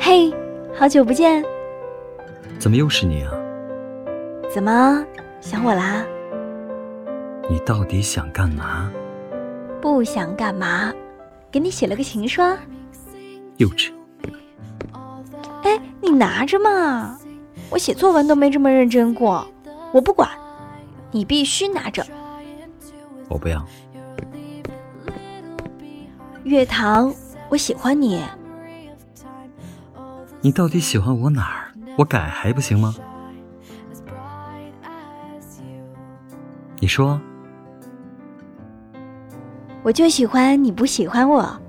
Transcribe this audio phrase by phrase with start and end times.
[0.00, 0.32] 嘿，
[0.74, 1.44] 好久不见！
[2.58, 3.32] 怎么又是你啊？
[4.52, 5.04] 怎么
[5.40, 6.04] 想我啦？
[7.50, 8.90] 你到底想干嘛？
[9.80, 10.92] 不想干嘛？
[11.50, 12.42] 给你写了个情书。
[13.58, 13.90] 幼稚。
[15.62, 17.18] 哎，你拿着嘛！
[17.70, 19.46] 我写作文都没这么认真过。
[19.92, 20.28] 我不管，
[21.10, 22.04] 你必须拿着。
[23.28, 23.64] 我不要。
[26.44, 27.12] 月堂，
[27.48, 28.22] 我喜欢你。
[30.40, 31.72] 你到底喜欢我哪儿？
[31.96, 32.94] 我改还不行吗？
[36.80, 37.20] 你说，
[39.82, 41.60] 我就喜欢你不喜欢我。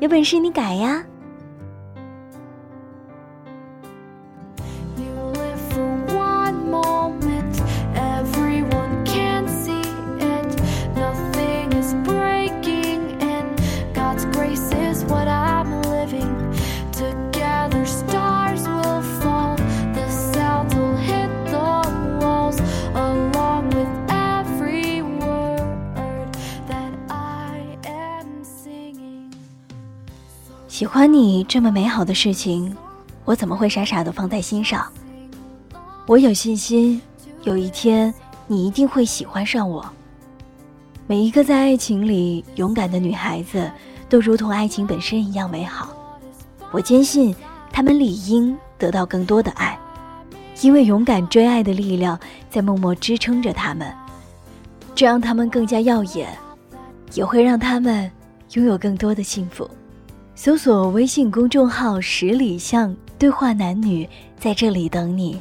[0.00, 1.02] 有本事你改呀！
[30.70, 32.72] 喜欢你这么美好的事情，
[33.24, 34.86] 我怎么会傻傻的放在心上？
[36.06, 37.02] 我有信心，
[37.42, 38.14] 有一天
[38.46, 39.84] 你一定会喜欢上我。
[41.08, 43.68] 每一个在爱情里勇敢的女孩子，
[44.08, 45.88] 都如同爱情本身一样美好。
[46.70, 47.34] 我坚信，
[47.72, 49.76] 她们理应得到更多的爱，
[50.60, 52.16] 因为勇敢追爱的力量
[52.48, 53.92] 在默默支撑着她们，
[54.94, 56.32] 这让她们更加耀眼，
[57.14, 58.08] 也会让她们
[58.52, 59.68] 拥有更多的幸福。
[60.42, 64.08] 搜索微信公众号“十里巷对话男女”，
[64.40, 65.38] 在这里等你。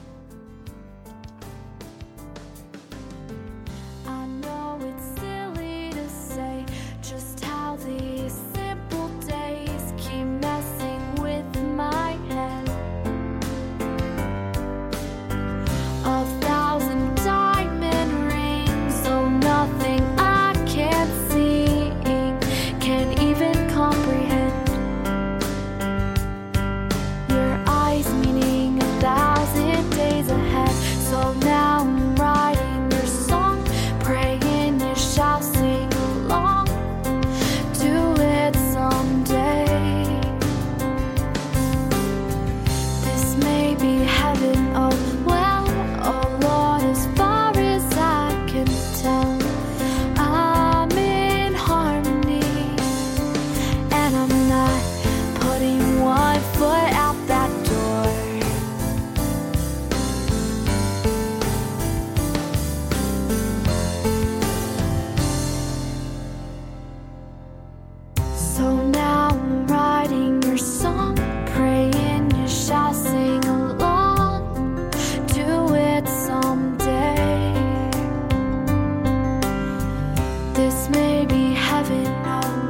[80.60, 82.04] This may be heaven.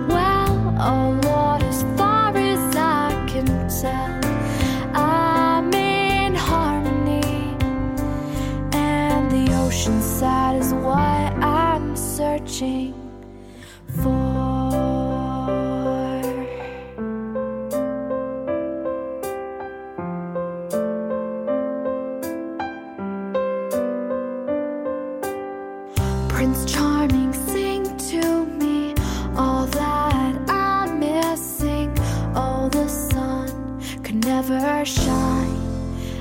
[0.08, 3.48] Well, oh Lord, as far as I can
[3.82, 4.20] tell,
[4.96, 7.58] I'm in harmony,
[8.74, 12.94] and the ocean side is what I'm searching
[14.04, 14.29] for.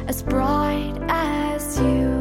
[0.09, 2.18] as bright as you.